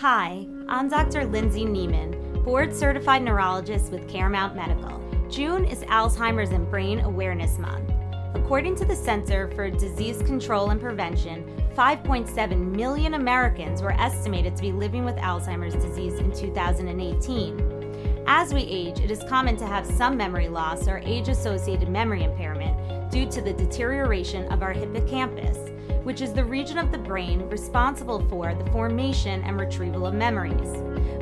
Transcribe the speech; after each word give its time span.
Hi, 0.00 0.46
I'm 0.68 0.88
Dr. 0.88 1.24
Lindsay 1.24 1.64
Neiman, 1.64 2.44
board 2.44 2.72
certified 2.72 3.20
neurologist 3.24 3.90
with 3.90 4.08
Caremount 4.08 4.54
Medical. 4.54 5.02
June 5.28 5.64
is 5.64 5.80
Alzheimer's 5.86 6.50
and 6.50 6.70
Brain 6.70 7.00
Awareness 7.00 7.58
Month. 7.58 7.90
According 8.36 8.76
to 8.76 8.84
the 8.84 8.94
Center 8.94 9.50
for 9.56 9.68
Disease 9.68 10.22
Control 10.22 10.70
and 10.70 10.80
Prevention, 10.80 11.42
5.7 11.76 12.76
million 12.76 13.14
Americans 13.14 13.82
were 13.82 13.90
estimated 13.90 14.54
to 14.54 14.62
be 14.62 14.70
living 14.70 15.04
with 15.04 15.16
Alzheimer's 15.16 15.74
disease 15.74 16.14
in 16.20 16.30
2018. 16.30 18.24
As 18.28 18.54
we 18.54 18.60
age, 18.60 19.00
it 19.00 19.10
is 19.10 19.24
common 19.28 19.56
to 19.56 19.66
have 19.66 19.84
some 19.84 20.16
memory 20.16 20.46
loss 20.46 20.86
or 20.86 20.98
age 20.98 21.26
associated 21.26 21.88
memory 21.88 22.22
impairment 22.22 23.10
due 23.10 23.28
to 23.32 23.40
the 23.40 23.52
deterioration 23.52 24.46
of 24.52 24.62
our 24.62 24.72
hippocampus 24.72 25.67
which 26.02 26.20
is 26.20 26.32
the 26.32 26.44
region 26.44 26.78
of 26.78 26.92
the 26.92 26.98
brain 26.98 27.48
responsible 27.48 28.20
for 28.28 28.54
the 28.54 28.70
formation 28.70 29.42
and 29.44 29.58
retrieval 29.58 30.06
of 30.06 30.14
memories. 30.14 30.70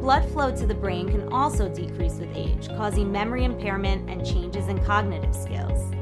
Blood 0.00 0.28
flow 0.30 0.54
to 0.54 0.66
the 0.66 0.74
brain 0.74 1.08
can 1.08 1.32
also 1.32 1.68
decrease 1.68 2.14
with 2.14 2.34
age, 2.34 2.68
causing 2.68 3.12
memory 3.12 3.44
impairment 3.44 4.08
and 4.08 4.24
changes 4.24 4.68
in 4.68 4.82
cognitive 4.84 5.34
skills. 5.34 5.94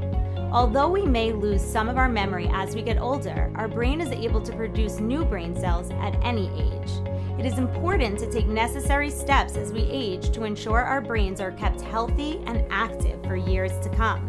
Although 0.53 0.89
we 0.89 1.05
may 1.05 1.33
lose 1.33 1.63
some 1.63 1.89
of 1.89 1.99
our 1.99 2.09
memory 2.09 2.49
as 2.53 2.75
we 2.75 2.83
get 2.83 2.99
older, 2.99 3.53
our 3.55 3.69
brain 3.69 4.01
is 4.01 4.11
able 4.13 4.41
to 4.41 4.57
produce 4.57 4.99
new 4.99 5.25
brain 5.25 5.55
cells 5.55 5.91
at 6.01 6.17
any 6.25 6.49
age. 6.59 6.91
It 7.39 7.45
is 7.45 7.59
important 7.59 8.19
to 8.21 8.31
take 8.31 8.47
necessary 8.47 9.11
steps 9.11 9.57
as 9.57 9.73
we 9.73 9.83
age 9.83 10.31
to 10.31 10.45
ensure 10.45 10.81
our 10.81 11.01
brains 11.01 11.41
are 11.41 11.53
kept 11.53 11.81
healthy 11.81 12.41
and 12.47 12.65
active 12.71 13.23
for 13.25 13.37
years 13.37 13.73
to 13.81 13.91
come. 13.91 14.29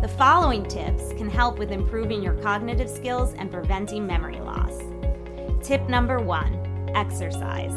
The 0.00 0.06
following 0.06 0.64
tips 0.64 1.12
can 1.14 1.28
help 1.28 1.58
with 1.58 1.72
improving 1.72 2.22
your 2.22 2.34
cognitive 2.34 2.88
skills 2.88 3.34
and 3.34 3.50
preventing 3.50 4.06
memory 4.06 4.38
loss. 4.38 4.80
Tip 5.60 5.88
number 5.88 6.20
one 6.20 6.54
exercise. 6.94 7.72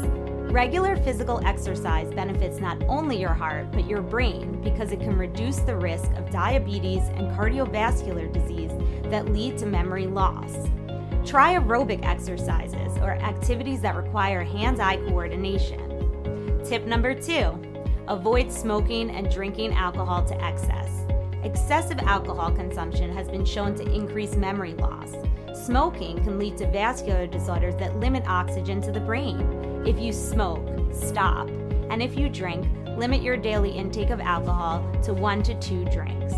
Regular 0.52 0.96
physical 0.96 1.44
exercise 1.44 2.14
benefits 2.14 2.60
not 2.60 2.80
only 2.84 3.18
your 3.18 3.34
heart, 3.34 3.72
but 3.72 3.88
your 3.88 4.02
brain 4.02 4.62
because 4.62 4.92
it 4.92 5.00
can 5.00 5.18
reduce 5.18 5.56
the 5.56 5.74
risk 5.74 6.12
of 6.12 6.30
diabetes 6.30 7.02
and 7.08 7.26
cardiovascular 7.36 8.32
disease 8.32 8.70
that 9.10 9.26
lead 9.32 9.58
to 9.58 9.66
memory 9.66 10.06
loss. 10.06 10.68
Try 11.26 11.56
aerobic 11.56 12.04
exercises 12.04 12.98
or 12.98 13.14
activities 13.14 13.80
that 13.80 13.96
require 13.96 14.44
hand 14.44 14.80
eye 14.80 14.98
coordination. 15.08 16.62
Tip 16.64 16.86
number 16.86 17.20
two 17.20 17.60
avoid 18.06 18.52
smoking 18.52 19.10
and 19.10 19.28
drinking 19.28 19.72
alcohol 19.72 20.24
to 20.24 20.40
excess. 20.40 21.01
Excessive 21.44 21.98
alcohol 21.98 22.52
consumption 22.52 23.12
has 23.12 23.28
been 23.28 23.44
shown 23.44 23.74
to 23.74 23.92
increase 23.92 24.36
memory 24.36 24.74
loss. 24.74 25.12
Smoking 25.54 26.22
can 26.22 26.38
lead 26.38 26.56
to 26.58 26.70
vascular 26.70 27.26
disorders 27.26 27.74
that 27.76 27.98
limit 27.98 28.24
oxygen 28.28 28.80
to 28.82 28.92
the 28.92 29.00
brain. 29.00 29.40
If 29.84 29.98
you 29.98 30.12
smoke, 30.12 30.64
stop. 30.92 31.48
And 31.90 32.00
if 32.00 32.16
you 32.16 32.28
drink, 32.28 32.66
limit 32.96 33.22
your 33.22 33.36
daily 33.36 33.70
intake 33.70 34.10
of 34.10 34.20
alcohol 34.20 34.88
to 35.02 35.12
one 35.12 35.42
to 35.42 35.58
two 35.58 35.84
drinks. 35.86 36.34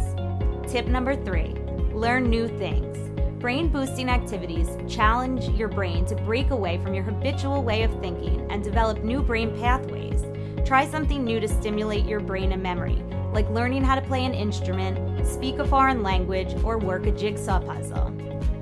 Tip 0.71 0.87
number 0.87 1.15
three 1.15 1.55
learn 1.93 2.29
new 2.29 2.49
things. 2.49 2.99
Brain 3.41 3.69
boosting 3.69 4.09
activities 4.09 4.69
challenge 4.89 5.49
your 5.51 5.69
brain 5.69 6.07
to 6.07 6.17
break 6.17 6.51
away 6.51 6.79
from 6.83 6.95
your 6.95 7.05
habitual 7.05 7.63
way 7.63 7.83
of 7.83 8.01
thinking 8.01 8.51
and 8.51 8.65
develop 8.65 9.05
new 9.05 9.23
brain 9.23 9.57
pathways. 9.59 10.25
Try 10.65 10.89
something 10.89 11.23
new 11.23 11.41
to 11.41 11.47
stimulate 11.47 12.07
your 12.07 12.21
brain 12.21 12.53
and 12.53 12.63
memory, 12.63 13.01
like 13.35 13.51
learning 13.51 13.83
how 13.83 13.97
to 13.97 14.01
play 14.01 14.25
an 14.25 14.33
instrument, 14.33 15.27
speak 15.27 15.59
a 15.59 15.67
foreign 15.67 16.05
language, 16.05 16.55
or 16.63 16.79
work 16.79 17.07
a 17.07 17.11
jigsaw 17.11 17.61
puzzle. 17.61 18.15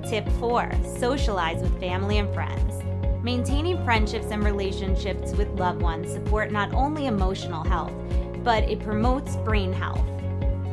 Tip 0.08 0.26
4 0.40 0.72
Socialize 0.98 1.60
with 1.62 1.78
family 1.78 2.18
and 2.18 2.32
friends. 2.32 2.82
Maintaining 3.22 3.84
friendships 3.84 4.28
and 4.30 4.42
relationships 4.42 5.32
with 5.32 5.48
loved 5.50 5.82
ones 5.82 6.10
support 6.10 6.50
not 6.50 6.72
only 6.72 7.06
emotional 7.06 7.62
health, 7.62 7.92
but 8.42 8.64
it 8.64 8.80
promotes 8.80 9.36
brain 9.36 9.72
health. 9.72 10.04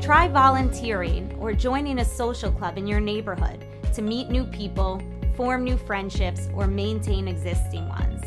Try 0.02 0.30
volunteering 0.30 1.36
or 1.40 1.54
joining 1.54 2.00
a 2.00 2.06
social 2.06 2.52
club 2.52 2.78
in 2.78 2.88
your 2.88 3.02
neighborhood 3.02 3.66
to 3.94 4.02
meet 4.02 4.30
new 4.30 4.46
people, 4.46 5.02
form 5.36 5.66
new 5.66 5.78
friendships, 5.78 6.48
or 6.56 6.68
maintain 6.68 7.28
existing 7.28 7.88
ones. 7.90 8.24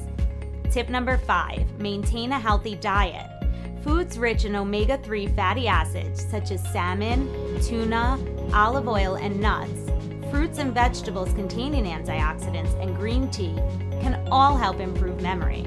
Tip 0.70 0.90
number 0.90 1.16
five 1.16 1.66
maintain 1.80 2.32
a 2.32 2.38
healthy 2.38 2.76
diet. 2.76 3.41
Foods 3.82 4.16
rich 4.16 4.44
in 4.44 4.54
omega 4.54 4.96
3 4.98 5.26
fatty 5.28 5.66
acids 5.66 6.24
such 6.30 6.52
as 6.52 6.62
salmon, 6.72 7.28
tuna, 7.62 8.16
olive 8.54 8.86
oil, 8.86 9.16
and 9.16 9.40
nuts, 9.40 9.90
fruits 10.30 10.58
and 10.58 10.72
vegetables 10.72 11.32
containing 11.32 11.84
antioxidants, 11.84 12.80
and 12.80 12.96
green 12.96 13.28
tea 13.30 13.56
can 14.00 14.24
all 14.30 14.56
help 14.56 14.78
improve 14.78 15.20
memory. 15.20 15.66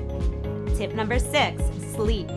Tip 0.77 0.93
number 0.93 1.19
six 1.19 1.61
sleep. 1.93 2.29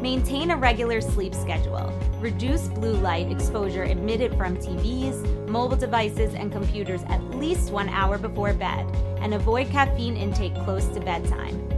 Maintain 0.00 0.52
a 0.52 0.56
regular 0.56 1.00
sleep 1.00 1.34
schedule. 1.34 1.92
Reduce 2.20 2.68
blue 2.68 2.94
light 2.94 3.30
exposure 3.30 3.84
emitted 3.84 4.36
from 4.36 4.56
TVs, 4.56 5.48
mobile 5.48 5.76
devices, 5.76 6.34
and 6.34 6.52
computers 6.52 7.02
at 7.08 7.20
least 7.30 7.72
one 7.72 7.88
hour 7.88 8.18
before 8.18 8.52
bed, 8.52 8.86
and 9.18 9.34
avoid 9.34 9.68
caffeine 9.70 10.16
intake 10.16 10.54
close 10.64 10.86
to 10.88 11.00
bedtime. 11.00 11.73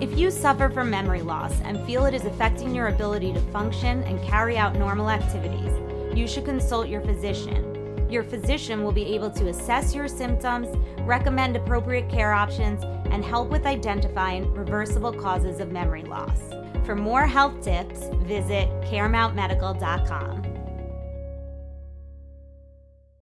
If 0.00 0.18
you 0.18 0.30
suffer 0.30 0.68
from 0.68 0.90
memory 0.90 1.22
loss 1.22 1.52
and 1.62 1.84
feel 1.86 2.04
it 2.04 2.14
is 2.14 2.24
affecting 2.24 2.74
your 2.74 2.88
ability 2.88 3.32
to 3.32 3.40
function 3.52 4.02
and 4.02 4.20
carry 4.22 4.58
out 4.58 4.74
normal 4.74 5.08
activities, 5.08 5.72
you 6.16 6.26
should 6.26 6.44
consult 6.44 6.88
your 6.88 7.00
physician. 7.00 8.06
Your 8.10 8.24
physician 8.24 8.82
will 8.82 8.92
be 8.92 9.14
able 9.14 9.30
to 9.30 9.48
assess 9.48 9.94
your 9.94 10.08
symptoms, 10.08 10.68
recommend 11.00 11.56
appropriate 11.56 12.10
care 12.10 12.32
options, 12.32 12.82
and 13.10 13.24
help 13.24 13.50
with 13.50 13.66
identifying 13.66 14.52
reversible 14.52 15.12
causes 15.12 15.60
of 15.60 15.70
memory 15.70 16.02
loss. 16.02 16.40
For 16.84 16.96
more 16.96 17.26
health 17.26 17.62
tips, 17.62 18.08
visit 18.24 18.68
caremountmedical.com. 18.82 20.53